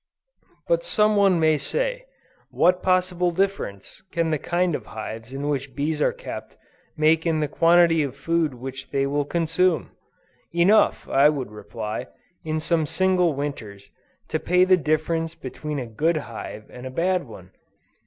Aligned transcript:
But 0.67 0.83
some 0.83 1.15
one 1.15 1.39
may 1.39 1.59
say, 1.59 2.05
"What 2.49 2.81
possible 2.81 3.29
difference 3.29 4.01
can 4.11 4.31
the 4.31 4.39
kind 4.39 4.73
of 4.73 4.87
hives 4.87 5.31
in 5.31 5.47
which 5.47 5.75
bees 5.75 6.01
are 6.01 6.11
kept 6.11 6.57
make 6.97 7.27
in 7.27 7.39
the 7.39 7.47
quantity 7.47 8.01
of 8.01 8.15
food 8.17 8.55
which 8.55 8.89
they 8.89 9.05
will 9.05 9.25
consume?" 9.25 9.91
Enough, 10.51 11.07
I 11.07 11.29
would 11.29 11.51
reply, 11.51 12.07
in 12.43 12.59
some 12.59 12.87
single 12.87 13.33
winters, 13.35 13.91
to 14.29 14.39
pay 14.39 14.63
the 14.65 14.75
difference 14.75 15.35
between 15.35 15.77
a 15.77 15.85
good 15.85 16.17
hive 16.17 16.63
and 16.71 16.87
a 16.87 16.89
bad 16.89 17.27
one! 17.27 17.51